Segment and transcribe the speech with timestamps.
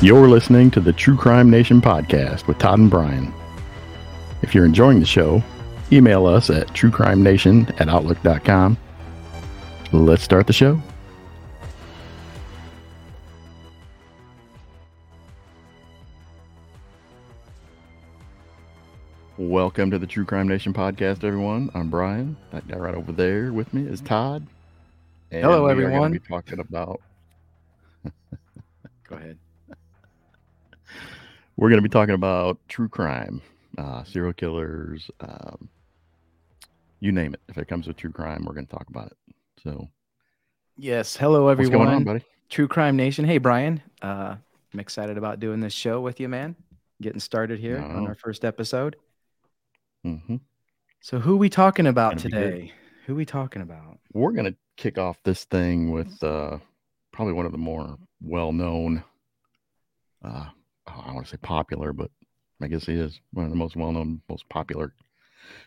[0.00, 3.34] You're listening to the True Crime Nation podcast with Todd and Brian.
[4.42, 5.42] If you're enjoying the show,
[5.90, 8.78] email us at truecrimenation at outlook.com.
[9.92, 10.80] Let's start the show.
[19.36, 21.70] Welcome to the True Crime Nation podcast, everyone.
[21.74, 22.36] I'm Brian.
[22.52, 24.46] That guy right over there with me is Todd.
[25.32, 25.92] And Hello, everyone.
[25.92, 27.00] we are gonna be talking about
[29.08, 29.38] Go ahead.
[31.58, 33.42] We're going to be talking about true crime,
[33.76, 35.68] uh, serial killers, um,
[37.00, 37.40] you name it.
[37.48, 39.16] If it comes with true crime, we're going to talk about it.
[39.64, 39.88] So,
[40.76, 41.16] Yes.
[41.16, 41.78] Hello, everyone.
[41.80, 42.24] what's going on, buddy?
[42.48, 43.24] True Crime Nation.
[43.24, 43.82] Hey, Brian.
[44.00, 44.36] Uh,
[44.72, 46.54] I'm excited about doing this show with you, man.
[47.02, 48.94] Getting started here on our first episode.
[50.04, 50.36] hmm
[51.00, 52.50] So, who we talking about Gonna be good.
[52.52, 52.72] today?
[53.06, 53.98] Who we talking about?
[54.12, 56.58] We're going to kick off this thing with uh,
[57.12, 59.02] probably one of the more well-known.
[60.24, 60.46] Uh,
[60.88, 62.10] I don't want to say popular, but
[62.60, 64.94] I guess he is one of the most well-known, most popular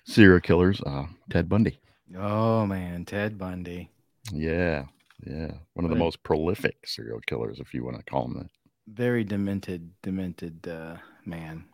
[0.03, 1.80] serial killers, uh, Ted Bundy.
[2.17, 3.89] Oh man, Ted Bundy.
[4.31, 4.86] Yeah,
[5.25, 8.50] yeah, one of the most prolific serial killers, if you want to call him that.
[8.88, 11.66] Very demented, demented uh, man,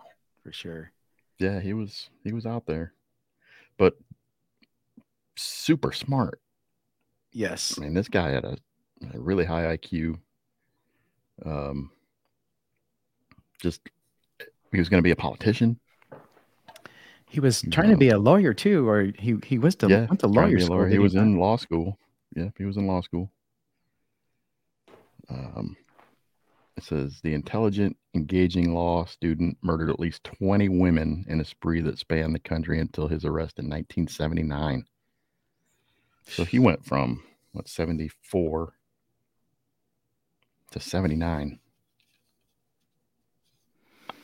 [0.43, 0.91] for sure.
[1.39, 2.93] Yeah, he was he was out there,
[3.77, 3.97] but
[5.35, 6.39] super smart.
[7.31, 7.77] Yes.
[7.77, 8.57] I mean, this guy had a,
[9.13, 10.19] a really high IQ.
[11.45, 11.91] Um,
[13.61, 13.81] just
[14.71, 15.79] he was going to be a politician.
[17.29, 20.19] He was trying to be a lawyer too, or he he was to yeah, went
[20.21, 20.77] to trying to lawyer school.
[20.77, 20.87] lawyer.
[20.87, 21.97] He did was in law school.
[22.35, 23.31] Yeah, he was in law school.
[25.29, 25.75] Um,
[26.77, 31.81] it says the intelligent, engaging law student murdered at least 20 women in a spree
[31.81, 34.85] that spanned the country until his arrest in 1979.
[36.23, 38.73] So he went from what 74
[40.71, 41.59] to 79.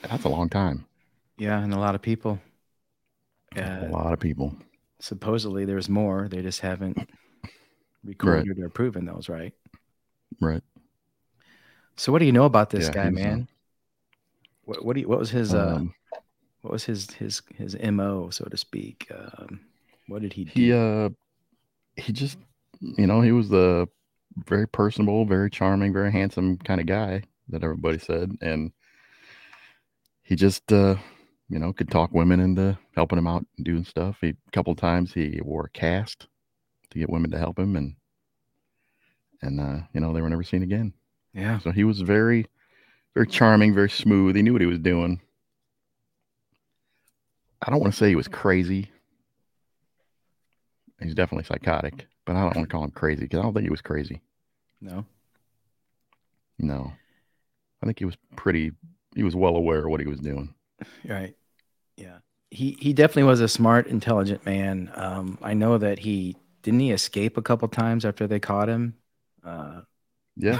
[0.03, 0.85] That's a long time.
[1.37, 2.39] Yeah, and a lot of people.
[3.55, 4.55] a Uh, lot of people.
[4.99, 6.27] supposedly there's more.
[6.27, 6.97] They just haven't
[8.03, 9.53] recorded or proven those, right?
[10.41, 10.63] Right.
[11.95, 13.47] So what do you know about this Yeah, guy, uh, man?
[14.63, 15.93] What what do you, what was his uh Um,
[16.61, 19.07] what was his his his mo so to speak?
[19.13, 19.61] Um,
[20.07, 20.53] what did he do?
[20.53, 21.09] he uh
[21.97, 22.37] he just
[22.81, 23.87] you know, he was the
[24.47, 28.31] very personable, very charming, very handsome kind of guy that everybody said.
[28.41, 28.71] And
[30.23, 30.95] he just uh
[31.49, 34.17] you know, could talk women into helping him out and doing stuff.
[34.21, 36.27] He a couple times he wore a cast
[36.89, 37.95] to get women to help him and
[39.41, 40.93] and uh, you know, they were never seen again.
[41.33, 42.47] yeah, So he was very,
[43.13, 44.37] very charming, very smooth.
[44.37, 45.19] He knew what he was doing.
[47.61, 48.89] I don't want to say he was crazy.
[51.01, 53.65] He's definitely psychotic, but I don't want to call him crazy because I don't think
[53.65, 54.21] he was crazy.
[54.79, 55.05] no,
[56.57, 56.93] No,
[57.81, 58.71] I think he was pretty.
[59.15, 60.53] He was well aware of what he was doing.
[61.07, 61.35] right,
[61.97, 62.19] yeah.
[62.51, 64.91] He he definitely was a smart, intelligent man.
[64.95, 68.95] Um, I know that he didn't he escape a couple times after they caught him.
[69.43, 69.81] Uh,
[70.35, 70.59] Yeah.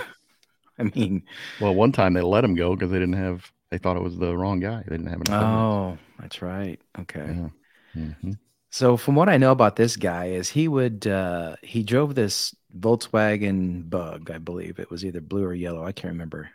[0.79, 1.23] I mean,
[1.59, 3.51] Well, one time they let him go because they didn't have.
[3.71, 4.83] They thought it was the wrong guy.
[4.85, 5.37] They didn't have enough.
[5.37, 6.79] oh, that's right.
[6.99, 7.35] Okay.
[7.35, 7.49] Yeah.
[7.93, 8.33] hmm
[8.71, 12.55] So from what I know about this guy is he would uh he drove this
[12.77, 16.49] Volkswagen Bug, I believe it was either blue or yellow, I can't remember.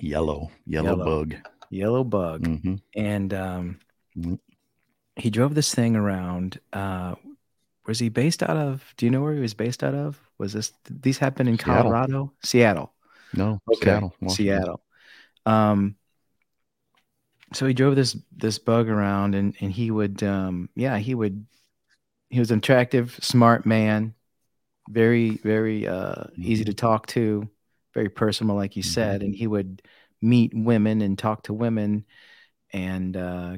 [0.00, 1.04] Yellow, yellow, Yellow.
[1.04, 1.34] bug.
[1.70, 2.46] Yellow Bug.
[2.46, 3.78] hmm And um
[4.16, 4.38] Mhm.
[5.16, 7.14] he drove this thing around uh
[7.86, 10.20] was he based out of do you know where he was based out of?
[10.38, 11.82] Was this these happened in Seattle.
[11.82, 12.32] Colorado?
[12.42, 12.92] Seattle.
[13.34, 13.84] No, Okay.
[13.84, 14.14] Seattle.
[14.20, 14.30] Washington.
[14.56, 14.80] Seattle.
[15.44, 15.96] Um
[17.52, 21.46] so he drove this this bug around and and he would um yeah, he would
[22.30, 24.14] he was an attractive, smart man,
[24.88, 27.48] very very uh easy to talk to,
[27.96, 28.92] very personal like you Mhm.
[28.92, 29.82] said and he would
[30.22, 32.04] meet women and talk to women
[32.72, 33.56] and uh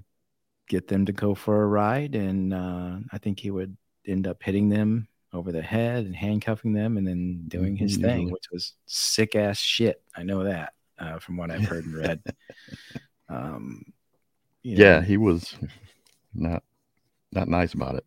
[0.68, 3.76] get them to go for a ride and uh I think he would
[4.06, 8.02] end up hitting them over the head and handcuffing them and then doing his Mhm,
[8.02, 10.02] thing, which was sick ass shit.
[10.16, 12.22] I know that uh, from what I've heard and read.
[13.28, 13.82] Um,
[14.62, 15.54] you know, Yeah, he was
[16.34, 16.62] not
[17.32, 18.04] not nice about it.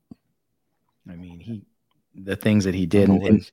[1.10, 1.64] I mean, he
[2.16, 3.52] the things that he did, and, know what and his,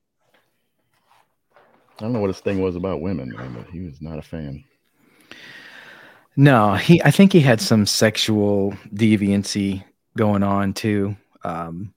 [1.98, 4.22] I don't know what his thing was about women, man, but he was not a
[4.22, 4.64] fan.
[6.36, 9.84] no, he I think he had some sexual deviancy
[10.16, 11.16] going on too.
[11.44, 11.94] Um,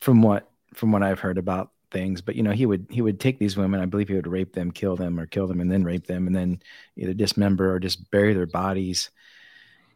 [0.00, 3.20] from what from what I've heard about things, but you know, he would he would
[3.20, 3.80] take these women.
[3.80, 6.26] I believe he would rape them, kill them, or kill them and then rape them,
[6.26, 6.60] and then
[6.96, 9.10] either dismember or just bury their bodies,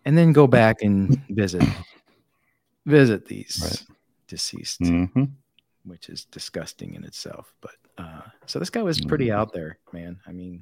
[0.04, 1.62] and then go back and visit
[2.86, 3.96] visit these Right.
[4.28, 5.24] deceased, hmm
[5.84, 7.54] which is disgusting in itself.
[7.60, 9.34] But uh, so this guy was pretty Mhm.
[9.34, 10.18] out there, man.
[10.26, 10.60] I mean,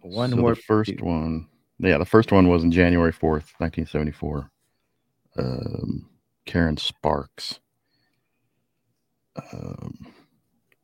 [0.00, 0.54] One so more.
[0.54, 1.00] the first dude.
[1.00, 1.48] one,
[1.78, 4.50] yeah, the first one was in January fourth, nineteen seventy four.
[5.36, 6.08] Um,
[6.46, 7.60] Karen Sparks.
[9.52, 10.12] Um,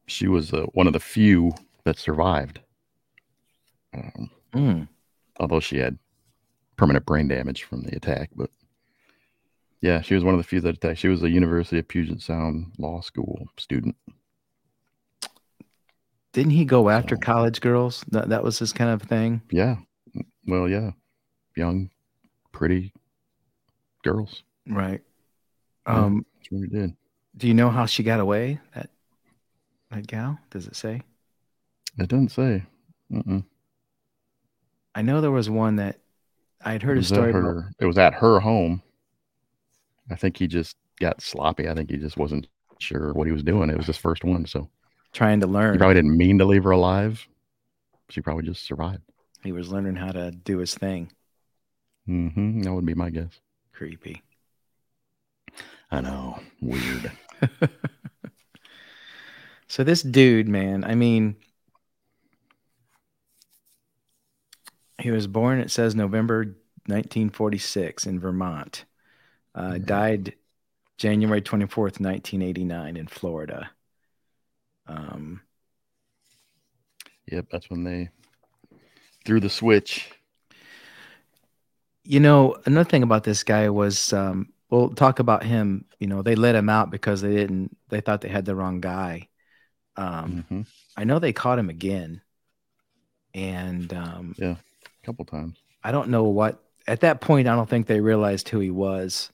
[0.06, 1.52] she was uh, one of the few
[1.84, 2.60] that survived.
[3.94, 4.88] Um, Mm.
[5.40, 5.98] although she had
[6.76, 8.50] permanent brain damage from the attack, but
[9.82, 10.98] yeah, she was one of the few that attacked.
[11.00, 13.94] She was a University of Puget Sound Law School student.
[16.32, 18.04] Didn't he go after So- college girls?
[18.10, 19.42] That that was his kind of thing.
[19.50, 19.76] Yeah,
[20.46, 20.92] well, yeah,
[21.56, 21.90] young,
[22.52, 22.92] pretty
[24.02, 24.42] girls.
[24.66, 25.02] Right.
[25.86, 25.94] Yeah.
[25.94, 26.96] Um, That's what he did.
[27.36, 28.60] do you know how she got away?
[28.74, 28.88] That
[29.90, 30.38] that gal?
[30.50, 31.02] Does it say?
[31.98, 32.62] It doesn't say.
[33.12, 33.44] Mm-mm.
[34.94, 35.98] I know there was one that
[36.64, 37.72] I'd heard a story her.
[37.78, 38.80] It was at her home.
[40.10, 41.68] I think he just got sloppy.
[41.68, 42.46] I think he just wasn't
[42.78, 43.70] sure what he was doing.
[43.70, 44.68] It was his first one, so
[45.12, 45.74] trying to learn.
[45.74, 47.26] he probably didn't mean to leave her alive.
[48.10, 49.02] She probably just survived.
[49.42, 51.10] He was learning how to do his thing.
[52.08, 52.62] Mm-hmm.
[52.62, 53.40] That would be my guess.
[53.72, 54.22] Creepy.
[55.90, 56.38] I know.
[56.60, 57.12] Weird.
[59.72, 61.34] So this dude, man, I mean,
[65.00, 65.60] he was born.
[65.60, 66.44] It says November
[66.84, 68.84] 1946 in Vermont.
[69.54, 69.86] Uh, Mhm.
[69.86, 70.34] Died
[70.98, 73.70] January 24th, 1989 in Florida.
[74.86, 75.42] Um,
[77.30, 78.10] Yep, that's when they
[79.24, 80.10] threw the switch.
[82.04, 85.84] you know, another thing about this guy was, um, we'll talk about him.
[86.00, 88.80] You know, they let him out because they didn't, they thought they had the wrong
[88.80, 89.28] guy.
[89.96, 90.62] Um, hmm
[90.96, 92.20] I know they caught him again.
[93.34, 95.56] And um, yeah, A couple times.
[95.82, 99.30] I don't know what, at that point, I don't think they realized who he was,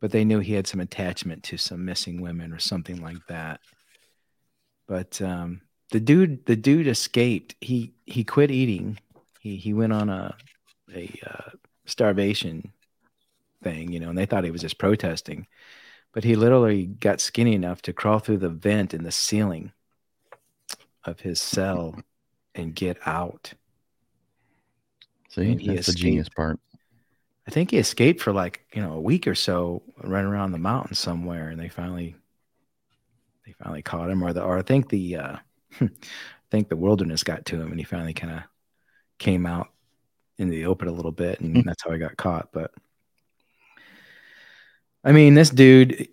[0.00, 3.60] but they knew he had some attachment to some missing women or something like that.
[4.86, 7.54] But um, the dude, the dude escaped.
[7.60, 8.98] He he quit eating.
[9.40, 10.36] He he went on a
[10.94, 11.50] a uh,
[11.86, 12.72] starvation
[13.62, 15.46] thing, you know, and they thought he was just protesting.
[16.12, 19.72] But he literally got skinny enough to crawl through the vent in the ceiling
[21.04, 21.96] of his cell
[22.54, 23.52] and get out.
[25.30, 26.58] See, And that's the genius part.
[27.48, 30.58] I think he escaped for like, you know, a week or so, running around the
[30.58, 32.14] mountain somewhere, and they finally
[33.46, 35.36] they finally caught him, or the or I think the uh
[35.80, 35.88] I
[36.50, 38.42] think the wilderness got to him and he finally kind of
[39.18, 39.68] came out
[40.36, 42.50] in the open a little bit, and that's how he got caught.
[42.52, 42.70] But
[45.02, 46.08] I mean, this dude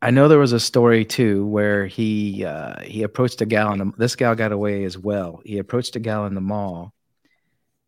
[0.00, 3.92] I know there was a story too where he uh, he approached a gal, and
[3.98, 5.42] this gal got away as well.
[5.44, 6.94] He approached a gal in the mall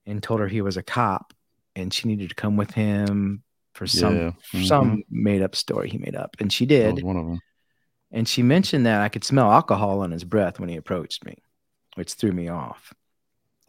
[0.07, 1.35] and told her he was a cop,
[1.77, 3.45] and she needed to come with him
[3.75, 4.67] for some Yeah, mhm.
[4.67, 7.03] some made up story he made up, and she did.
[7.03, 7.41] one of them.
[8.11, 11.37] And she mentioned that I could smell alcohol on his breath when he approached me,
[11.95, 12.93] which threw me off.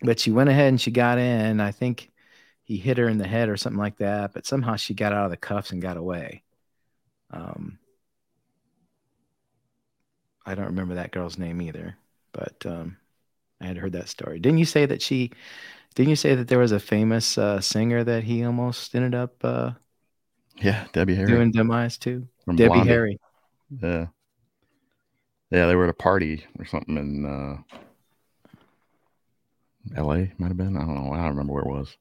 [0.01, 1.59] But she went ahead and she got in.
[1.59, 2.11] I think
[2.63, 4.33] he hit her in the head or something like that.
[4.33, 6.43] But somehow she got out of the cuffs and got away.
[7.31, 7.79] Um,
[10.45, 11.97] I don't remember that girl's name either,
[12.31, 12.97] but um,
[13.61, 14.39] I had heard that story.
[14.39, 15.31] Didn't you say that she?
[15.95, 19.43] Didn't you say that there was a famous uh, singer that he almost ended up
[19.43, 19.71] uh,
[20.61, 21.31] Yeah, Debbie Harry.
[21.33, 22.27] doing demise to?
[22.45, 22.89] from Debbie Blondie.
[22.89, 23.19] Harry.
[23.81, 24.07] Yeah.
[25.49, 27.57] Yeah, they were at a party or something in uh
[29.95, 30.75] LA, might have been.
[30.75, 31.13] I don't know.
[31.13, 31.95] I don't remember where it was.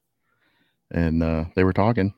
[0.91, 2.13] And uh they were talking.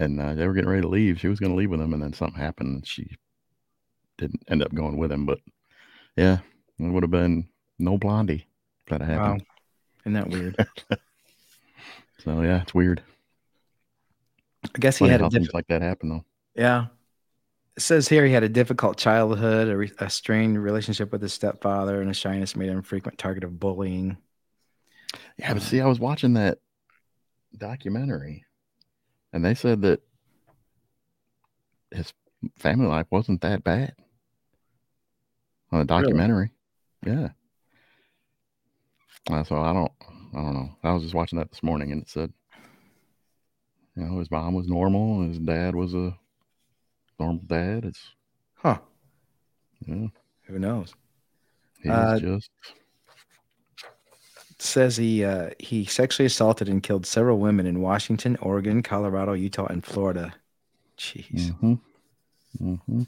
[0.00, 1.18] And uh, they were getting ready to leave.
[1.18, 2.68] She was going to leave with him, and then something happened.
[2.72, 3.16] And she
[4.16, 5.26] didn't end up going with him.
[5.26, 5.40] But
[6.16, 6.38] yeah,
[6.78, 7.48] it would have been
[7.78, 8.46] no blondie
[8.88, 9.46] that had Wow, happened.
[10.04, 10.56] isn't that weird?
[12.24, 13.00] So yeah, it's weird.
[14.64, 16.24] I guess he Funny had a things diff- like that happen, though.
[16.56, 16.86] yeah.
[17.76, 21.32] It says here he had a difficult childhood, a, re- a strained relationship with his
[21.32, 24.16] stepfather, and a shyness made him a frequent target of bullying.
[25.38, 26.58] Yeah, but uh, see, I was watching that
[27.56, 28.44] documentary,
[29.32, 30.00] and they said that
[31.92, 32.12] his
[32.58, 33.94] family life wasn't that bad
[35.70, 36.50] on the documentary.
[37.06, 37.28] Yeah.
[39.30, 39.92] Uh, so I don't,
[40.34, 40.70] I don't know.
[40.82, 42.32] I was just watching that this morning, and it said,
[43.96, 46.16] you know, his mom was normal, and his dad was a
[47.18, 47.84] normal dad.
[47.84, 48.00] It's,
[48.54, 48.78] Huh?
[49.86, 50.08] yeah,
[50.46, 50.94] Who knows?
[51.82, 52.50] he Uh, just,
[54.58, 59.66] says he uh, he sexually assaulted and killed several women in Washington, Oregon, Colorado, Utah,
[59.66, 60.34] and Florida.
[60.96, 61.52] Jeez.
[61.52, 61.74] mm-hmm,
[62.60, 63.02] mm-hmm.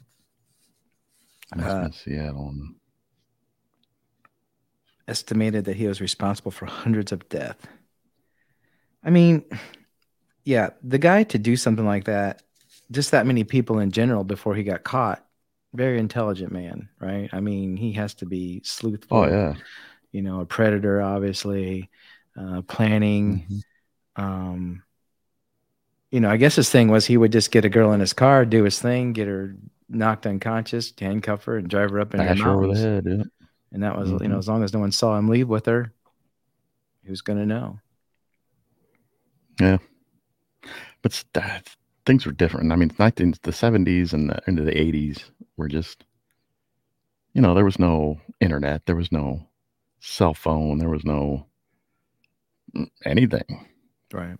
[1.55, 2.49] Must Uh, Seattle.
[2.49, 2.75] And,
[5.11, 7.65] estimated that he was responsible for hundreds of deaths.
[9.03, 9.43] I mean,
[10.43, 12.41] yeah, the guy to do something like that,
[12.91, 15.25] just that many people in general before he got caught,
[15.73, 17.29] very intelligent man, right?
[17.31, 19.17] I mean, he has to be sleuthful.
[19.17, 19.53] oh yeah,
[20.11, 21.89] you know, a predator, obviously,
[22.39, 23.45] uh, planning.
[23.49, 23.61] Mhm.
[24.23, 24.83] Um,
[26.11, 28.13] you know, I guess his thing was he would just get a girl in his
[28.13, 29.55] car, do his thing, get her
[29.87, 32.79] knocked unconscious, handcuff her, and drive her up in Bash the her over the mountains.
[32.79, 33.05] head.
[33.07, 33.23] Yeah.
[33.71, 34.27] And that was, you Mhm.
[34.27, 35.93] know, as long as no one saw him leave with her,
[37.03, 37.79] who's gonna know?
[39.59, 39.77] Yeah.
[41.03, 41.75] But that,
[42.05, 42.71] things were different.
[42.71, 46.05] I mean, 19, the 70s and the, into the 80s were just,
[47.33, 49.47] you know, there was no internet, there was no
[49.99, 51.45] cell phone, there was no
[52.75, 53.65] mm, anything
[54.13, 54.37] Right,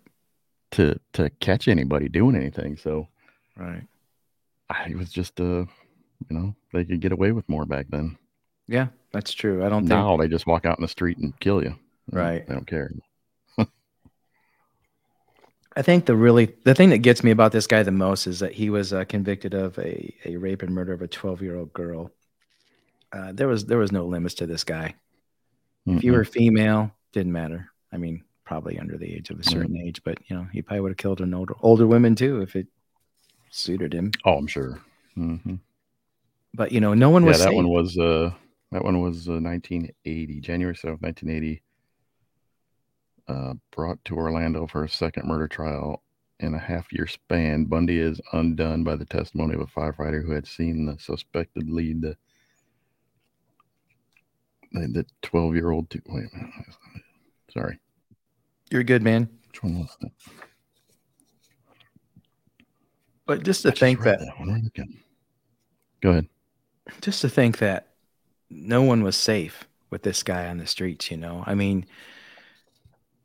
[0.72, 2.76] to to catch anybody doing anything.
[2.76, 3.08] So
[3.56, 3.86] right.
[4.68, 5.64] I, it was just, uh,
[6.28, 8.18] you know, they could get away with more back then.
[8.68, 9.64] Yeah, that's true.
[9.64, 11.74] I don't think Now they just walk out in the street and kill you.
[12.10, 12.46] Right.
[12.46, 12.90] They don't care.
[15.76, 18.40] I think the really the thing that gets me about this guy the most is
[18.40, 21.56] that he was uh, convicted of a, a rape and murder of a 12 year
[21.56, 22.10] old girl.
[23.12, 24.94] Uh, there was there was no limits to this guy.
[25.86, 27.68] If you were female, didn't matter.
[27.92, 29.46] I mean, probably under the age of a Right.
[29.48, 32.40] certain age, but you know, he probably would have killed an older older women too
[32.40, 32.68] if it
[33.50, 34.12] suited him.
[34.24, 34.80] Oh, I'm sure.
[35.14, 35.56] hmm
[36.54, 37.56] But you know, no one Yeah, was that safe.
[37.56, 38.30] one was uh
[38.72, 41.62] that one was uh, 1980, January 7th, 1980.
[43.28, 46.02] Uh, brought to Orlando for a second murder trial
[46.40, 47.66] in a half year span.
[47.66, 52.02] Bundy is undone by the testimony of a firefighter who had seen the suspected lead
[52.02, 52.16] the
[54.72, 55.86] the 12 year old.
[55.92, 56.50] Wait a minute.
[57.52, 57.78] Sorry.
[58.70, 59.28] You're good, man.
[59.48, 60.10] Which one was that?
[63.26, 64.50] But just to just think read that one.
[64.50, 64.84] It go?
[66.00, 66.28] Go ahead.
[67.02, 67.91] just to think that
[68.54, 71.84] no one was safe with this guy on the streets you know i mean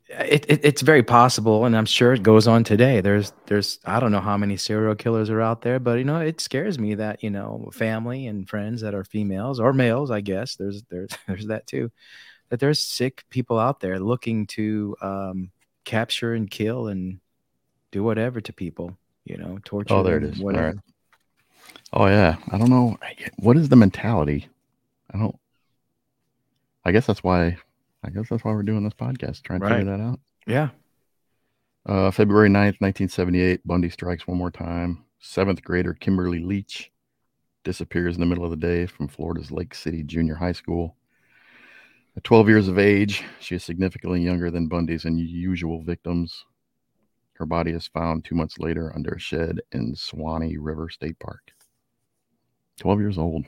[0.08, 4.00] it, it, it's very possible and i'm sure it goes on today there's there's i
[4.00, 6.94] don't know how many serial killers are out there but you know it scares me
[6.94, 11.10] that you know family and friends that are females or males i guess there's there's
[11.26, 11.90] there's that too
[12.48, 15.50] that there's sick people out there looking to um,
[15.84, 17.20] capture and kill and
[17.90, 20.38] do whatever to people you know torture Oh, there it is.
[20.38, 20.76] All whatever right.
[21.92, 22.36] Oh yeah.
[22.50, 22.98] I don't know.
[23.38, 24.48] What is the mentality?
[25.12, 25.36] I don't.
[26.84, 27.56] I guess that's why.
[28.04, 29.78] I guess that's why we're doing this podcast, trying to Right.
[29.78, 30.20] figure that out.
[30.46, 30.70] yeah
[31.86, 35.04] Uh, February 9th, 1978, Bundy strikes one more time.
[35.20, 36.92] Seventh grader Kimberly Leach
[37.64, 40.96] disappears in the middle of the day from Florida's Lake City Junior High School.
[42.16, 46.44] At 12 years of age, she is significantly younger than Bundy's unusual victims.
[47.34, 51.52] Her body is found two months later under a shed in Suwannee River State Park.
[52.78, 53.46] 12 years old.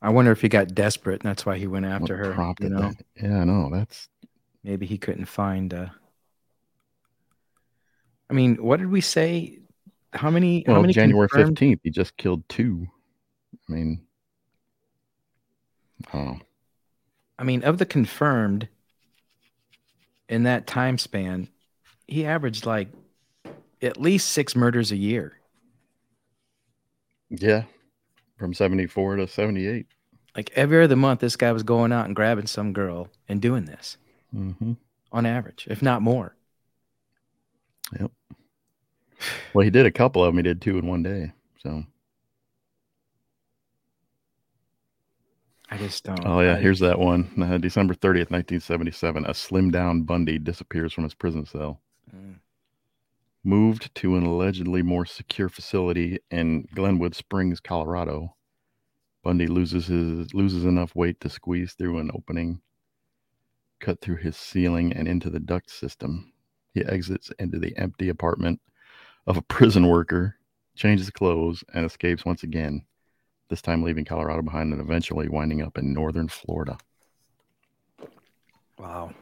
[0.00, 2.32] I wonder if he got desperate and that's why he went What after her.
[2.32, 3.04] prompted You know, that?
[3.20, 3.70] Yeah, I know.
[3.72, 4.08] That's
[4.62, 5.72] maybe he couldn't find.
[5.74, 5.88] Uh...
[8.30, 9.58] I mean, what did we say?
[10.12, 10.64] How many?
[10.66, 12.86] how well, many January 15th, he just killed two.
[13.68, 14.00] I mean,
[16.12, 16.40] I.
[17.38, 18.68] I mean, of the confirmed
[20.28, 21.48] in that time span,
[22.06, 22.88] he averaged like
[23.80, 25.38] at least six murders a year.
[27.30, 27.64] Yeah,
[28.38, 29.86] from 74 to 78.
[30.36, 33.64] Like every other month, this guy was going out and grabbing some girl and doing
[33.64, 33.96] this
[34.32, 34.72] hmm
[35.10, 36.36] on average, if not more.
[37.98, 38.10] Yep.
[39.54, 40.36] Well, he did a couple of them.
[40.36, 41.32] He did two in one day.
[41.62, 41.82] So,
[45.70, 46.26] I just don't.
[46.26, 47.30] oh yeah, I- here's that one.
[47.42, 49.24] Uh, December 30th, 1977.
[49.24, 51.80] A slim down Bundy disappears from his prison cell.
[52.14, 52.36] Mm.
[53.48, 58.36] Moved to an allegedly more secure facility in Glenwood Springs, Colorado.
[59.24, 62.60] Bundy loses his loses enough weight to squeeze through an opening,
[63.80, 66.30] cut through his ceiling and into the duct system.
[66.74, 68.60] He exits into the empty apartment
[69.26, 70.36] of a prison worker,
[70.76, 72.84] changes clothes, and escapes once again.
[73.48, 76.76] This time leaving Colorado behind and eventually winding up in northern Florida.
[78.78, 79.14] Wow.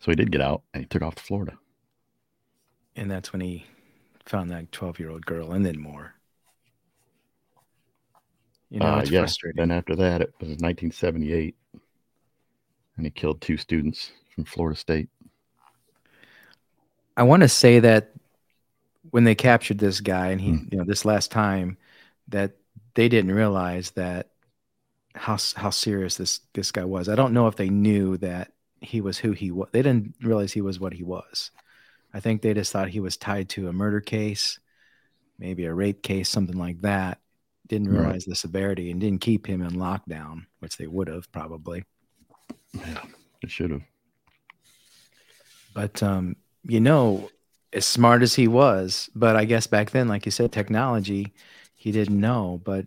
[0.00, 1.56] So he did get out and he took off to Florida.
[2.96, 3.66] And that's when he
[4.24, 6.14] found that 12 year old girl and then more.
[8.70, 9.26] You know, Uh, yeah.
[9.54, 11.54] Then after that, it was 1978,
[12.96, 15.08] and he killed two students from Florida State.
[17.16, 18.12] I want to say that
[19.10, 20.68] when they captured this guy and he, Hmm.
[20.70, 21.76] you know, this last time,
[22.28, 22.52] that
[22.94, 24.30] they didn't realize that
[25.14, 27.08] how how serious this this guy was.
[27.08, 29.68] I don't know if they knew that he was who he was.
[29.72, 31.50] They didn't realize he was what he was.
[32.14, 34.60] I think they just thought he was tied to a murder case,
[35.38, 37.18] maybe a rape case, something like that.
[37.66, 38.02] Didn't Right.
[38.02, 41.84] realize the severity and didn't keep him in lockdown, which they would have probably.
[42.72, 43.02] Yeah,
[43.42, 43.82] it should have.
[45.74, 47.30] But um, you know,
[47.72, 51.34] as smart as he was, but I guess back then, like you said, technology,
[51.74, 52.60] he didn't know.
[52.64, 52.86] But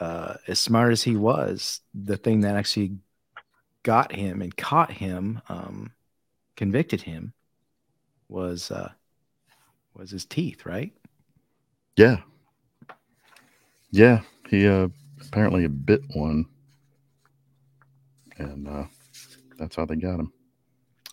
[0.00, 2.96] uh, as smart as he was, the thing that actually
[3.82, 5.92] got him and caught him, um,
[6.56, 7.34] convicted him,
[8.30, 8.90] was uh,
[9.94, 10.92] was his teeth, right?
[11.96, 12.18] Yeah.
[13.90, 14.20] Yeah.
[14.48, 14.88] He uh,
[15.20, 16.46] apparently bit one.
[18.38, 18.84] And uh,
[19.58, 20.32] that's how they got him.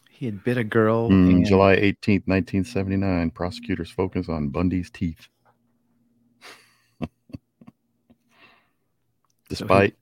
[0.09, 1.09] He had bit a girl.
[1.09, 3.31] Mm, and- July 18th, 1979.
[3.31, 5.27] Prosecutors focus on Bundy's teeth.
[9.49, 9.95] Despite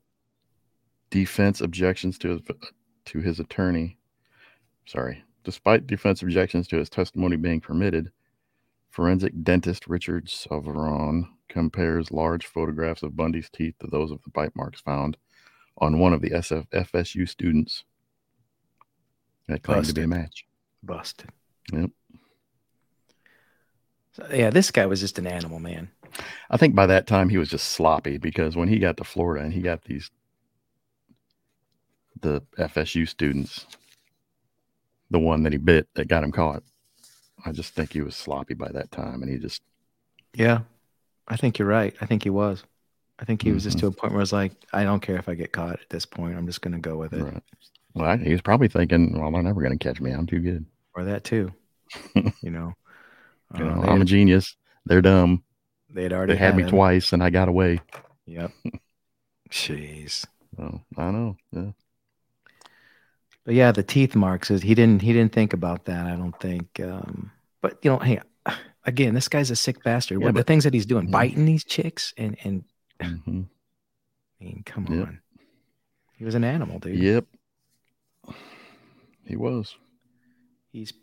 [1.10, 2.42] defense objections to his,
[3.06, 3.98] to his attorney,
[4.86, 8.12] sorry, despite defense objections to his testimony being permitted,
[8.90, 14.56] forensic dentist Richard Souviron compares large photographs of Bundy's teeth to those of the bite
[14.56, 15.16] marks found
[15.78, 17.84] on one of the SF, FSU students
[19.48, 20.46] that claimed to be a match.
[20.84, 21.30] busted.
[21.72, 21.92] Yep.
[24.14, 25.90] So, yeah, this guy was just an animal, man.
[26.50, 29.44] I think by that time he was just sloppy because when he got to Florida
[29.44, 30.10] and he got these
[32.22, 33.66] the FSU students,
[35.12, 36.64] the one that he bit that got him caught.
[37.46, 39.62] I just think he was sloppy by that time, and he just
[40.34, 40.62] Yeah,
[41.28, 41.96] I think you're right.
[42.02, 42.64] I think he was.
[43.20, 43.82] I think he was just Mhm.
[43.82, 46.06] to a point where it's like, I don't care if I get caught at this
[46.06, 46.38] point.
[46.38, 47.44] I'm just going to go with it, right.
[47.94, 50.12] Well, I, he was probably thinking, "Well, they're never going to catch me.
[50.12, 50.66] I'm too good.
[50.96, 51.54] or that too.
[52.16, 52.74] you know,
[53.58, 54.56] You Uh, know, they, I'm a genius.
[54.86, 55.44] They're dumb.
[55.90, 56.70] they had already They had me him.
[56.70, 57.80] twice, and I got away.
[58.26, 58.52] Yep.
[59.50, 60.26] Jeez.
[60.58, 61.38] So I know.
[61.52, 61.72] Yeah.
[63.46, 66.08] But yeah, the teeth marks is he didn't he didn't think about that.
[66.08, 66.80] I don't think.
[66.80, 68.20] Um, but you know, hey,
[68.86, 70.20] again, this guy's a sick bastard.
[70.20, 71.12] Yeah, what the things that he's doing, Yeah.
[71.12, 72.64] biting these chicks, and and
[73.02, 73.42] hmm
[74.42, 75.08] I mean, come Yep.
[75.08, 75.20] on,
[76.18, 76.98] he was an animal, dude.
[77.02, 77.26] Yep.
[79.26, 79.76] He was.
[80.72, 80.94] He's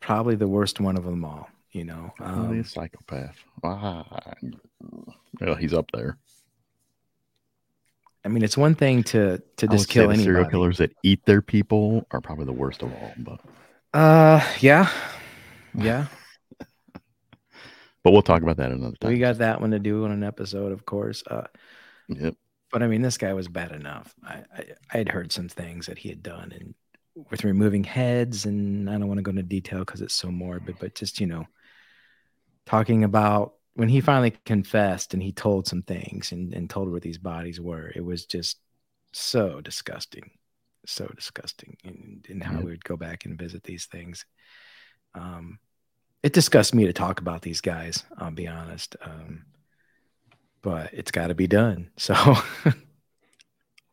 [0.00, 1.48] probably the worst one of them all.
[1.72, 3.36] You know, um, a psychopath.
[3.62, 4.04] Ah,
[5.40, 6.18] well, he's up there.
[8.24, 11.42] I mean, it's one thing to to just kill any serial killers that eat their
[11.42, 13.12] people are probably the worst of all.
[13.18, 13.40] But
[13.92, 14.90] Uh, yeah,
[15.74, 16.06] yeah.
[18.02, 19.12] but we'll talk about that another time.
[19.12, 21.22] we got that one to do on an episode, of course.
[21.26, 21.46] Uh,
[22.08, 22.34] Yep.
[22.72, 24.14] but I mean, this guy was bad enough.
[24.24, 26.74] I, I I had heard some things that he had done, and
[27.30, 30.76] with removing heads, and I don't want to go into detail because it's so morbid,
[30.80, 31.46] but just you know,
[32.66, 37.00] talking about when he finally confessed and he told some things and, and told where
[37.00, 38.58] these bodies were, it was just
[39.12, 40.32] so disgusting,
[40.84, 44.26] so disgusting, and, and how we would go back and visit these things.
[45.14, 45.60] Um,
[46.22, 48.04] it disgusts me to talk about these guys.
[48.18, 48.96] I'll be honest.
[49.02, 49.46] Um,
[50.60, 51.88] but it's got to be done.
[51.96, 52.14] So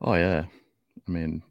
[0.02, 0.44] Oh yeah.
[1.08, 1.44] I mean,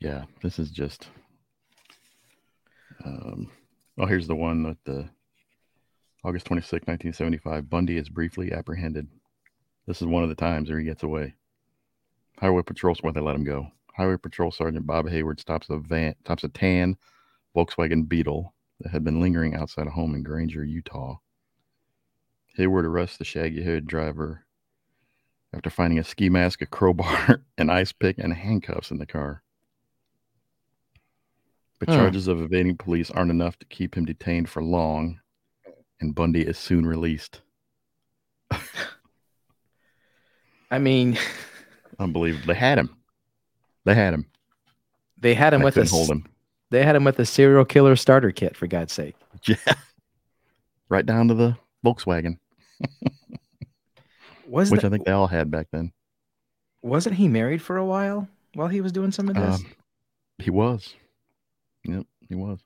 [0.00, 0.24] yeah.
[0.42, 1.06] This is just.
[3.04, 3.52] Um,
[3.98, 5.08] oh, here's the one with the
[6.24, 7.70] August 26, 1975.
[7.70, 9.08] Bundy is briefly apprehended.
[9.86, 11.34] This is one of the times where he gets away.
[12.40, 13.68] Highway Patrol, where they let him go.
[13.96, 16.96] Highway Patrol Sergeant Bob Hayward stops a van, stops a tan
[17.56, 21.16] Volkswagen Beetle that had been lingering outside a home in Granger, Utah.
[22.56, 24.44] Hayward arrests the shaggy haired driver
[25.52, 29.42] after finding a ski mask, a crowbar, an ice pick, and handcuffs in the car.
[31.78, 31.94] But Hmm.
[31.94, 35.20] charges of evading police aren't enough to keep him detained for long,
[36.00, 37.40] and Bundy is soon released.
[40.70, 41.18] I mean,
[41.98, 42.46] Unbelievable.
[42.46, 42.94] They had him.
[43.84, 44.26] They had him.
[45.18, 46.26] they had him They with a hold him.
[46.70, 49.14] they had him with a serial killer starter kit for God's sake.
[49.46, 49.56] Yeah.
[50.88, 52.38] Right down to the Volkswagen,
[54.48, 55.92] Was which that, I think they all had back then.
[56.82, 59.56] wasn't he married for a while while he was doing some of this?
[59.56, 59.66] Um,
[60.38, 60.94] he was.
[61.84, 62.58] Yep, he was.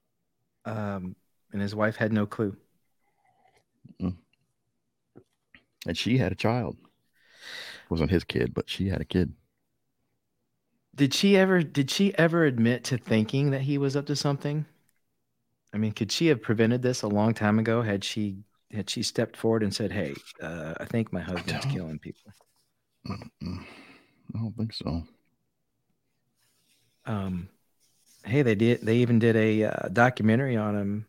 [0.65, 1.17] Um,
[1.53, 2.57] and his wife had no clue.
[5.87, 6.77] And she had a child.
[7.91, 9.33] Wasn't his kid, but she had a kid.
[10.95, 14.67] Did she ever did she ever admit to thinking that he was up to something?
[15.73, 19.03] I mean, could she have prevented this a long time ago had she had she
[19.03, 22.33] stepped forward and said, "Hey, uh, I think my husband's killing people."
[23.07, 23.65] Mm-mm.
[24.35, 25.03] I don't think so.
[27.07, 27.49] Um,
[28.25, 28.83] hey, they did.
[28.83, 31.07] They even did a uh, documentary on him.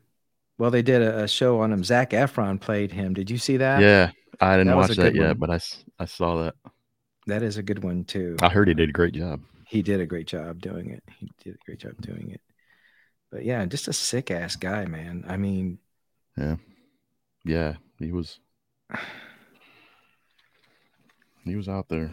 [0.58, 1.84] Well, they did a, a show on him.
[1.84, 3.14] Zac Efron played him.
[3.14, 3.82] Did you see that?
[3.82, 5.38] Yeah, I didn't That watch that yet, one.
[5.38, 5.50] but
[6.00, 6.56] I saw that.
[7.28, 8.36] that is a good one too.
[8.42, 9.42] I heard he did a great job.
[9.68, 11.04] he did a great job doing it.
[11.18, 12.42] He did a great job doing it.
[13.32, 15.26] But yeah, just a sick ass guy, man.
[15.28, 15.80] I mean,
[16.38, 16.58] Yeah,
[17.44, 18.40] yeah, he was.
[21.46, 22.10] He was out there.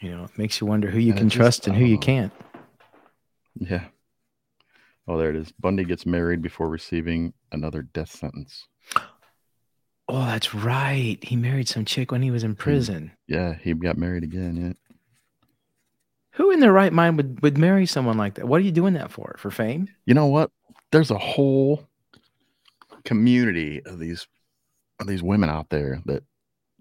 [0.00, 1.96] you know, it makes you wonder who you it can just- trust and who you
[1.96, 2.00] know.
[2.00, 2.32] can't.
[3.58, 3.84] Yeah.
[5.08, 5.52] Oh, there it is.
[5.52, 8.66] Bundy gets married before receiving another death sentence.
[10.08, 11.18] Oh, that's right.
[11.22, 13.12] He married some chick when he was in prison.
[13.26, 14.56] Yeah, he got married again.
[14.56, 14.72] Yeah.
[16.32, 18.46] Who in their right mind would would marry someone like that?
[18.46, 19.36] What are you doing that for?
[19.38, 19.88] For fame?
[20.04, 20.50] You know what?
[20.92, 21.88] There's a whole
[23.04, 24.26] community of these
[25.00, 26.24] of these women out there that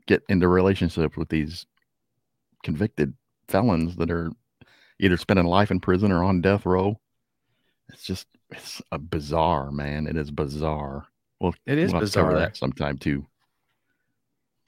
[0.07, 1.65] get into relationships with these
[2.63, 3.13] convicted
[3.47, 4.31] felons that are
[4.99, 6.99] either spending life in prison or on death row.
[7.89, 10.07] It's just it's a bizarre, man.
[10.07, 11.07] It is bizarre.
[11.39, 12.47] Well, It is we'll have to cover bizarre.
[12.47, 13.25] that sometime too.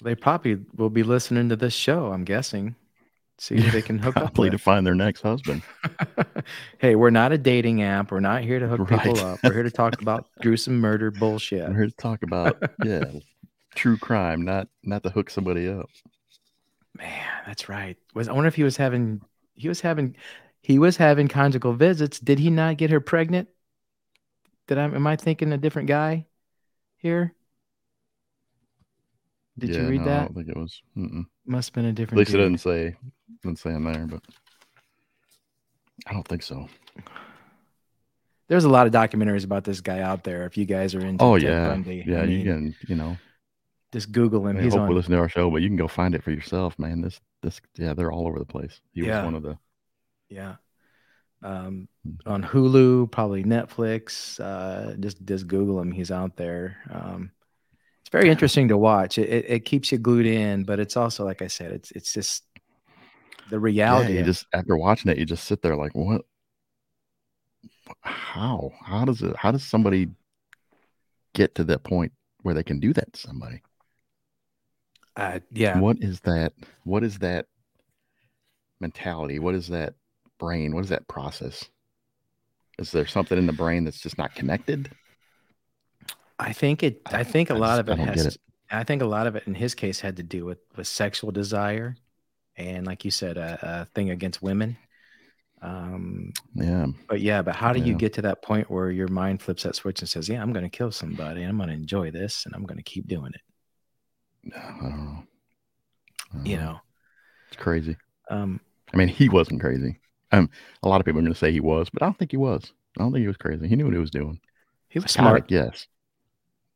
[0.04, 2.12] They probably will be listening to this show.
[2.12, 2.76] I'm guessing.
[3.40, 4.24] See if they can hook up.
[4.34, 5.62] Probably to find their next husband.
[6.80, 8.12] hey, we're not a dating app.
[8.12, 9.40] We're not here to hook people up.
[9.44, 11.68] We're here to talk about gruesome murder bullshit.
[11.68, 13.04] We're here to talk about yeah,
[13.76, 15.88] true crime, not not to hook somebody up.
[16.98, 17.98] Man, that's right.
[18.16, 19.22] Was I wonder if he was having
[19.54, 20.16] he was having
[20.68, 22.20] he was having conjugal visits.
[22.20, 23.48] Did he not get her pregnant?
[24.68, 26.26] Did I am I thinking a different guy
[26.98, 27.34] here?
[29.58, 30.82] Did yeah, you read no, I don't think it was.
[30.98, 31.26] Mm-mm.
[31.46, 32.18] Must have been a different.
[32.18, 32.46] At least it dude.
[32.48, 32.98] didn't say
[33.44, 34.22] didn't say in there, but
[36.06, 36.68] I don't think so.
[38.50, 40.46] There's a lot of documentaries about this guy out there.
[40.46, 42.24] If you guys are into Oh Ted yeah, Bundy, yeah.
[42.24, 43.18] I you can, you know,
[43.94, 44.58] just Google him.
[44.58, 44.90] I He's hope on.
[44.90, 47.00] we listen to our show, but you can go find it for yourself, man.
[47.00, 48.82] This, this, yeah, they're all over the place.
[48.92, 49.20] He Yeah.
[49.20, 49.58] was one of the.
[50.30, 50.56] Yeah.
[51.44, 51.88] Um,
[52.26, 54.40] on Hulu, probably Netflix.
[54.40, 55.92] Uh, just just Google him.
[55.92, 56.78] He's out there.
[56.92, 57.32] Um,
[58.02, 59.18] it's very interesting to watch.
[59.20, 62.14] It, it it keeps you glued in, but it's also like I said, it's it's
[62.14, 62.46] just
[63.48, 64.10] the Yeah, reality.
[64.10, 66.26] you just after watching it, you just sit there like, what?
[68.02, 68.72] How?
[68.82, 69.36] How does it?
[69.36, 70.10] How does somebody
[71.34, 72.12] get to that point
[72.42, 73.62] where they can do that to somebody?
[75.16, 76.54] uh, yeah, What is that?
[76.84, 77.48] What is that
[78.80, 79.40] mentality?
[79.40, 79.96] What is that
[80.38, 80.74] brain?
[80.76, 81.66] What is that process?
[82.80, 84.92] Is there something in the brain that's just not connected?
[86.40, 87.02] I think it.
[87.08, 88.26] I I- think a I lot just- of it has.
[88.28, 88.38] it.
[88.70, 91.32] I think a lot of it in his case had to do with with sexual
[91.32, 91.96] desire,
[92.58, 94.78] and like you said, a, a thing against women.
[95.62, 96.86] Um, Yeah.
[97.08, 99.76] But yeah, but how do you get to that point where your mind flips that
[99.76, 101.42] switch and says, "Yeah, I'm going to kill somebody.
[101.42, 104.82] and I'm going to enjoy this, and I'm going to keep doing it." I don't
[105.06, 105.24] know.
[106.34, 106.64] I don't You know.
[106.74, 106.80] know,
[107.48, 107.96] it's crazy.
[108.30, 108.60] um,
[108.94, 110.00] I mean, he wasn't crazy.
[110.32, 110.50] Um,
[110.84, 112.38] a lot of people are going to say he was, but I don't think he
[112.38, 112.72] was.
[112.98, 113.68] I don't think he was crazy.
[113.68, 114.40] He knew what he was doing.
[114.90, 115.50] he was smart.
[115.50, 115.88] yes.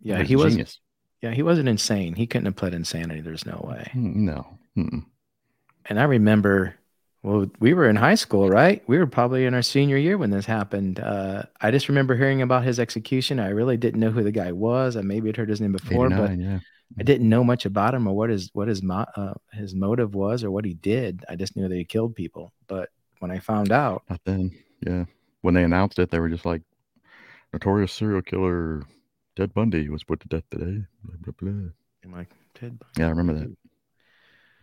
[0.01, 0.53] Yeah, he was.
[0.53, 0.79] genius.
[1.21, 2.15] Yeah, he wasn't insane.
[2.15, 3.21] He couldn't have played insanity.
[3.21, 3.91] There's no way.
[3.93, 4.57] Mm, No.
[4.77, 5.05] Mm-mm.
[5.85, 6.75] And I remember,
[7.23, 8.81] well, we were in high school, right?
[8.87, 10.99] We were probably in our senior year when this happened.
[10.99, 13.39] Uh, I just remember hearing about his execution.
[13.39, 14.95] I really didn't know who the guy was.
[14.95, 16.59] I maybe had heard his name before, but yeah.
[16.99, 20.15] I didn't know much about him or what his what his mo- uh, his motive
[20.15, 21.23] was or what he did.
[21.29, 22.53] I just knew that he killed people.
[22.67, 22.89] But
[23.21, 24.51] when I found out, Not then.
[24.85, 25.05] Yeah.
[25.41, 26.63] When they announced it, they were just like,
[27.53, 28.83] notorious serial killer
[29.35, 30.83] Ted Bundy was put to death today.
[31.03, 31.69] Blah, blah, blah.
[32.03, 32.99] I'm like, Ted Bundy.
[32.99, 33.55] Yeah, I remember that.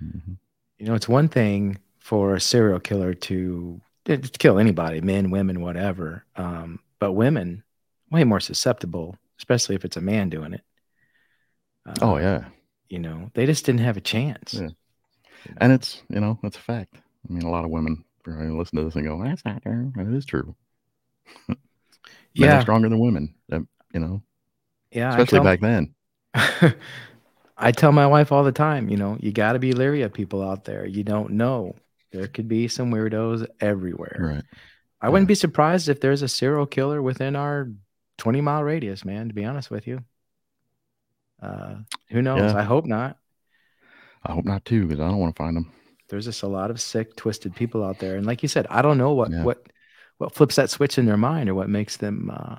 [0.01, 0.33] hmm
[0.79, 5.61] You know, it's one thing for a serial killer to, to kill anybody, men, women,
[5.61, 6.25] whatever.
[6.37, 7.63] Um, but women,
[8.11, 10.63] way more susceptible, especially if it's a man doing it.
[11.87, 12.47] Uh, Oh, yeah.
[12.89, 14.55] You know, they just didn't have a chance.
[14.55, 14.69] Yeah.
[15.59, 16.97] And it's, you know, that's a fact.
[16.97, 19.93] I mean, a lot of women to listen to this and go, that's not true.
[19.97, 20.55] And it is true.
[21.49, 21.57] Men
[22.35, 22.59] Yeah.
[22.59, 24.23] are stronger than women, um, you know,
[24.91, 25.11] Yeah.
[25.11, 25.95] especially I back then.
[27.57, 30.13] I tell my wife all the time, you know, you got to be leery of
[30.13, 30.87] people out there.
[30.87, 31.75] You don't know.
[32.13, 34.17] There could be some weirdos everywhere.
[34.21, 34.45] Right.
[35.01, 37.69] I wouldn't be surprised if there's a serial killer within our
[38.19, 40.05] 20 mile radius, man, to be honest with you.
[41.41, 41.77] Uh,
[42.11, 42.53] who knows?
[42.53, 42.59] Yeah.
[42.59, 43.19] I hope not.
[44.25, 45.73] I hope not too, because I don't want to find them.
[46.09, 48.17] There's just a lot of sick, twisted people out there.
[48.17, 49.43] And like you said, I don't know what, Yeah.
[49.43, 49.67] what,
[50.19, 52.57] what flips that switch in their mind or what makes them, uh,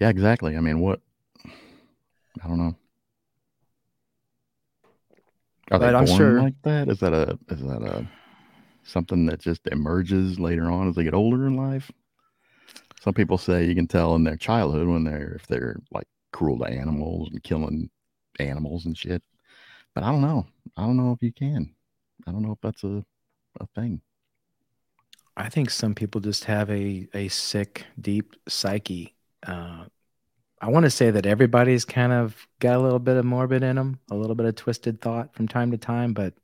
[0.00, 0.56] Yeah, exactly.
[0.56, 1.00] I mean, what?
[2.42, 2.76] I don't know.
[5.70, 6.88] Are they I'm born sure- like that?
[6.88, 8.06] Is that a is that a
[8.82, 11.90] something that just emerges later on as they get older in life?
[13.00, 16.58] Some people say you can tell in their childhood when they're if they're like cruel
[16.58, 17.88] to animals and killing
[18.38, 19.22] animals and shit.
[19.94, 20.46] But I don't know.
[20.76, 21.74] I don't know if you can.
[22.26, 23.04] I don't know if that's a
[23.60, 24.00] a thing.
[25.36, 29.16] I think some people just have a, a sick, deep psyche.
[29.46, 29.84] Uh,
[30.60, 33.76] I want to say that everybody's kind of got a little bit of morbid in
[33.76, 36.34] them, a little bit of twisted thought from time to time, but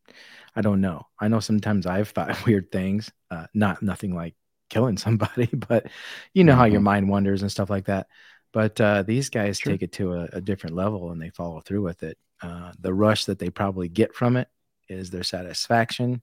[0.57, 1.07] I don't know.
[1.21, 4.35] I know sometimes I've thought weird things, uh, not nothing like
[4.69, 5.87] killing somebody, but
[6.35, 6.85] you know how your Mhm.
[6.85, 8.09] mind wanders and stuff like that.
[8.53, 9.73] But uh, these guys Sure.
[9.73, 12.19] take it to a, a different level and they follow through with it.
[12.43, 14.49] Uh, the rush that they probably get from it
[14.91, 16.23] is their satisfaction.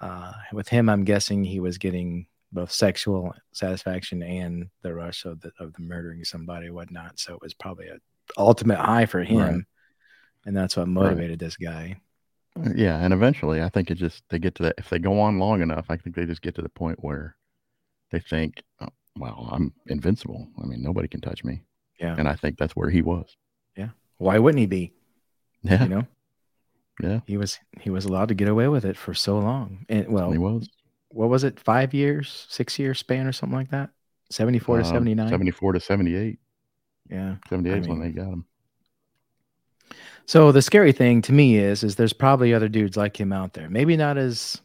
[0.00, 5.40] Uh, with him, I'm guessing he was getting both sexual satisfaction and the rush of
[5.40, 7.18] the of the murdering somebody, whatnot.
[7.18, 7.98] So it was probably a
[8.36, 9.62] ultimate high for him, Right.
[10.46, 11.96] and that's what motivated this guy.
[12.74, 14.74] Yeah, and eventually, I think it just they get to that.
[14.78, 17.36] If they go on long enough, I think they just get to the point where
[18.10, 20.48] they think, oh, "Well, I'm invincible.
[20.62, 21.62] I mean, nobody can touch me."
[22.00, 22.14] Yeah.
[22.18, 23.36] And I think that's where he was.
[23.76, 24.92] Yeah, why wouldn't he be?
[25.62, 26.06] Yeah, You know,
[27.02, 29.84] yeah, he was he was allowed to get away with it for so long.
[29.88, 30.68] And well, he was.
[31.08, 31.60] what was it?
[31.60, 33.90] Five years, six year span, or something like that.
[34.30, 35.28] Seventy four to Um, seventy nine.
[35.28, 36.38] 74 to 78.
[37.08, 37.36] Yeah.
[37.48, 38.44] 78 is when they got him.
[40.26, 43.52] So the scary thing to me is, is there's probably other dudes like him out
[43.52, 43.70] there.
[43.70, 44.60] Maybe not as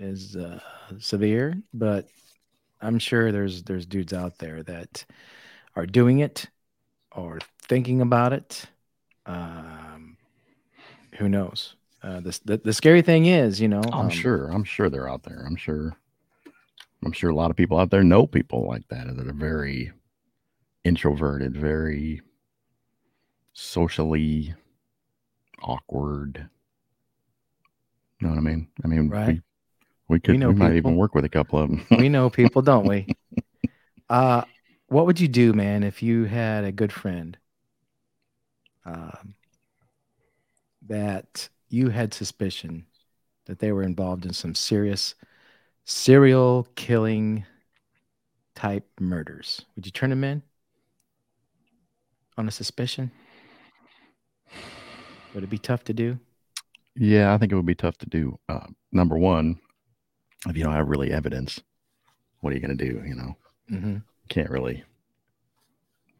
[0.00, 0.58] as uh,
[0.98, 2.08] severe, but
[2.80, 5.04] I'm sure there's there's dudes out there that
[5.76, 6.46] are doing it
[7.12, 8.66] or thinking about it.
[9.26, 9.85] Um,
[11.18, 11.74] who knows?
[12.02, 14.48] Uh, the, the the scary thing is, you know, I'm um, sure.
[14.50, 15.44] I'm sure they're out there.
[15.46, 15.96] I'm sure.
[17.04, 19.92] I'm sure a lot of people out there know people like that that are very
[20.84, 22.22] introverted, very
[23.52, 24.54] socially
[25.62, 26.48] awkward.
[28.20, 28.68] You know what I mean?
[28.82, 29.28] I mean, Right.
[29.28, 29.42] we,
[30.08, 31.86] we could, we, know might even work with a couple of them.
[31.90, 33.06] we know people, don't we?
[34.08, 34.42] Uh,
[34.88, 37.36] what would you do, man, if you had a good friend
[38.86, 39.34] um,
[40.88, 42.86] that you had suspicion
[43.46, 45.14] that they were involved in some serious
[45.84, 47.44] serial killing
[48.54, 49.62] type murders?
[49.76, 50.42] Would you turn them in
[52.36, 53.10] on a suspicion?
[55.34, 56.18] Would it be tough to do?
[56.94, 58.38] yeah, I think it would be tough to do.
[58.48, 59.60] Uh, number one,
[60.48, 61.60] if you don't have really evidence,
[62.40, 63.02] what are you going to do?
[63.06, 63.36] You know,
[63.70, 63.96] Mm-hmm.
[64.28, 64.84] can't really,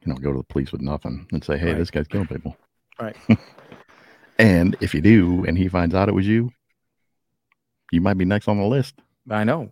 [0.02, 1.79] you know, go to the police with nothing and say, hey, Right.
[1.79, 2.57] this guy's killing people.
[3.00, 3.16] Right.
[4.38, 6.51] And if you do, and he finds out it was you,
[7.90, 8.94] you might be next on the list.
[9.31, 9.70] I know.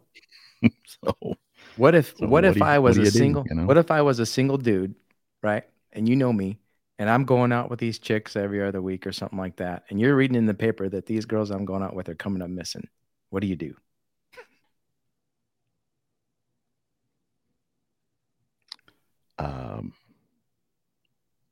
[0.86, 1.36] So
[1.76, 3.66] What if So what what if you- I was a you do, single you know?
[3.66, 4.94] what if I was a single dude,
[5.42, 5.64] right?
[5.92, 6.58] And you know me,
[6.98, 10.00] and I'm going out with these chicks every other week or something like that, and
[10.00, 12.48] you're reading in the paper that these girls I'm going out with are coming up
[12.50, 12.88] missing.
[13.30, 13.74] What do you do?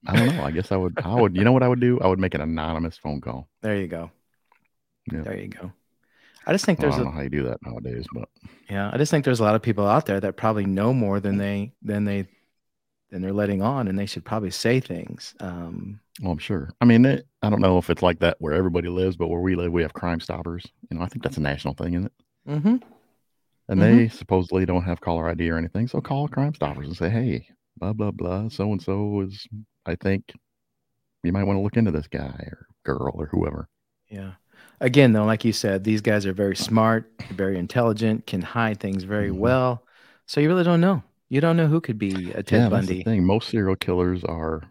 [0.06, 0.42] I don't know.
[0.42, 0.98] I guess I would.
[1.04, 1.36] I would.
[1.36, 2.00] You know what I would do?
[2.00, 3.48] I would make an anonymous phone call.
[3.60, 4.10] There you go.
[5.12, 5.22] Yeah.
[5.22, 5.72] There you go.
[6.46, 8.28] I just think Well, I there's don't a know how you do that nowadays, but
[8.68, 11.20] yeah, I just think there's a lot of people out there that probably know more
[11.20, 12.26] than they than they
[13.10, 15.34] than they're letting on, and they should probably say things.
[15.38, 16.70] Um, well, I'm sure.
[16.80, 19.40] I mean, it, I don't know if it's like that where everybody lives, but where
[19.40, 20.64] we live, we have Crime Stoppers.
[20.90, 22.50] You know, I think that's a national thing, isn't it?
[22.50, 22.76] Mm-hmm.
[23.68, 27.08] And they supposedly don't have caller ID or anything, so call Crime Stoppers and say,
[27.08, 29.46] "Hey, blah blah blah, so and so is.
[29.86, 30.32] I think
[31.22, 33.68] you might want to look into this guy or girl or whoever."
[34.08, 34.32] Yeah.
[34.80, 39.04] Again, though, like you said, these guys are very smart, very intelligent, can hide things
[39.04, 39.38] very Mhm.
[39.38, 39.86] well.
[40.26, 41.02] So you really don't know.
[41.28, 43.04] You don't know who could be a Ted yeah, that's the Bundy.
[43.04, 43.24] thing.
[43.24, 44.62] Most serial killers are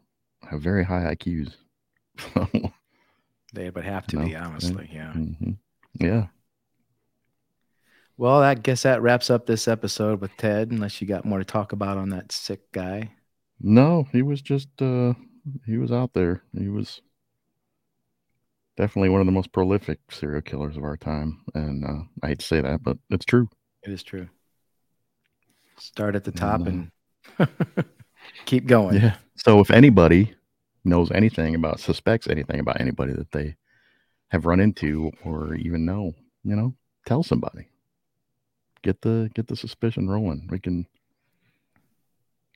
[0.50, 1.56] have very high IQs.
[3.54, 4.89] They would have to No, be, honestly.
[4.93, 5.13] Yeah.
[5.13, 5.58] mhm.
[6.00, 6.28] Yeah.
[8.17, 11.45] Well, I guess that wraps up this episode with Ted, unless you got more to
[11.45, 13.12] talk about on that sick guy.
[13.63, 15.13] No, he was just uh
[15.65, 16.43] he was out there.
[16.58, 17.02] He was
[18.78, 21.41] definitely one of the most prolific serial killers of our time.
[21.54, 23.50] And uh, I hate to say that, but it's true.
[23.84, 24.28] It is true.
[25.78, 26.91] Start at the And, top uh, and
[28.45, 29.02] keep going.
[29.02, 29.17] Yeah.
[29.36, 30.36] So if anybody
[30.84, 33.56] knows anything about suspects anything about anybody that they
[34.30, 37.67] have run into or even know, you know, tell somebody.
[38.84, 40.47] Get the get the suspicion rolling.
[40.50, 40.88] We can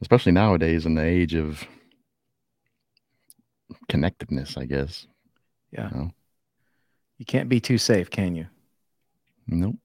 [0.01, 1.65] especially nowadays in the age of
[3.89, 5.07] connectedness, I guess.
[5.71, 5.89] Yeah.
[5.91, 6.11] You know?
[7.17, 8.47] You can't be too safe, can you?
[9.47, 9.75] Nope.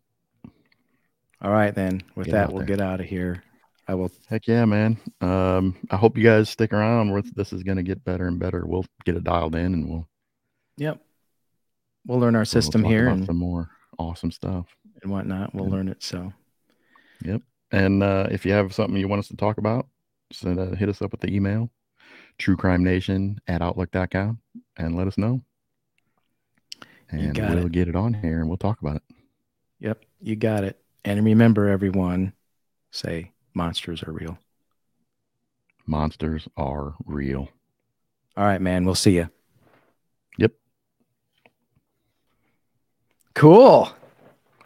[1.42, 2.02] All right, then.
[2.16, 2.76] With Get that, we'll there.
[2.76, 3.42] get out of here.
[3.88, 4.10] I will.
[4.28, 4.98] Heck yeah, man.
[5.20, 7.10] Um, I hope you guys stick around.
[7.10, 8.64] We're, this is going to get better and better.
[8.66, 10.08] We'll get it dialed in and we'll,
[10.76, 11.00] Yep.
[12.06, 13.68] We'll learn our we'll system talk here and, some more
[13.98, 14.66] awesome stuff.
[15.02, 15.54] and whatnot.
[15.54, 15.70] We'll Yeah.
[15.72, 16.02] learn it.
[16.02, 16.32] So,
[17.24, 17.42] Yep.
[17.72, 19.86] And uh, if you have something you want us to talk about,
[20.32, 21.70] send uh, hit us up with the email,
[22.38, 24.38] truecrimenation at outlook.com,
[24.76, 25.42] and let us know.
[27.10, 27.72] And we'll it.
[27.72, 29.02] get it on here and we'll talk about it.
[29.80, 30.80] yep, you got it.
[31.04, 32.34] And remember, everyone,
[32.92, 34.38] say monsters are real.
[35.86, 37.48] Monsters are real.
[38.36, 38.84] All right, man.
[38.84, 39.28] We'll see you.
[40.38, 40.52] Yep.
[43.34, 43.90] Cool.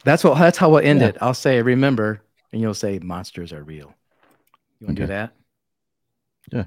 [0.05, 0.39] That's what.
[0.39, 1.09] That's how we'll end Yeah.
[1.09, 1.19] it.
[1.21, 2.21] I'll say, remember,
[2.53, 3.95] and you'll say, monsters are real.
[4.81, 5.13] You want to Okay.
[5.13, 5.33] do that?
[6.53, 6.67] Yeah.